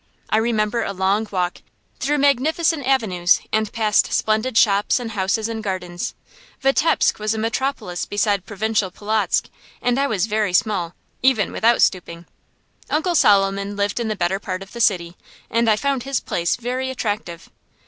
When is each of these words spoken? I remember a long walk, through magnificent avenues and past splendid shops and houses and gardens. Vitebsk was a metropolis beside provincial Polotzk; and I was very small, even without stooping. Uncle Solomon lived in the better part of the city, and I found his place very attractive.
I 0.31 0.37
remember 0.37 0.81
a 0.81 0.93
long 0.93 1.27
walk, 1.29 1.61
through 1.99 2.17
magnificent 2.17 2.87
avenues 2.87 3.39
and 3.53 3.71
past 3.71 4.11
splendid 4.11 4.57
shops 4.57 4.99
and 4.99 5.11
houses 5.11 5.47
and 5.47 5.61
gardens. 5.63 6.15
Vitebsk 6.61 7.19
was 7.19 7.35
a 7.35 7.37
metropolis 7.37 8.05
beside 8.05 8.47
provincial 8.47 8.89
Polotzk; 8.89 9.51
and 9.79 9.99
I 9.99 10.07
was 10.07 10.25
very 10.25 10.53
small, 10.53 10.95
even 11.21 11.51
without 11.51 11.83
stooping. 11.83 12.25
Uncle 12.89 13.13
Solomon 13.13 13.75
lived 13.75 13.99
in 13.99 14.07
the 14.07 14.15
better 14.15 14.39
part 14.39 14.63
of 14.63 14.73
the 14.73 14.81
city, 14.81 15.17
and 15.51 15.69
I 15.69 15.75
found 15.75 16.01
his 16.01 16.19
place 16.19 16.55
very 16.55 16.89
attractive. 16.89 17.51